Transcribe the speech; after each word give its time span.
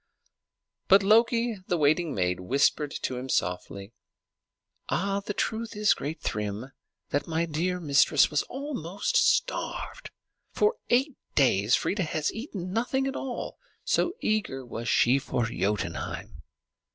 But 0.87 1.03
Loki, 1.03 1.57
the 1.67 1.77
waiting 1.77 2.15
maid, 2.15 2.39
whispered 2.39 2.89
to 3.03 3.17
him 3.17 3.29
softly, 3.29 3.93
"The 4.89 5.35
truth 5.37 5.75
is, 5.75 5.93
great 5.93 6.19
Thrym, 6.23 6.71
that 7.11 7.27
my 7.27 7.45
dear 7.45 7.79
mistress 7.79 8.31
was 8.31 8.41
almost 8.49 9.15
starved. 9.15 10.09
For 10.53 10.77
eight 10.89 11.17
days 11.35 11.75
Freia 11.75 11.99
has 12.01 12.33
eaten 12.33 12.73
nothing 12.73 13.05
at 13.05 13.15
all, 13.15 13.59
so 13.83 14.13
eager 14.21 14.65
was 14.65 14.89
she 14.89 15.19
for 15.19 15.45
Jotunheim." 15.45 16.41